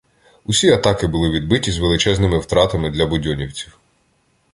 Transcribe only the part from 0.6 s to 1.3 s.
атаки були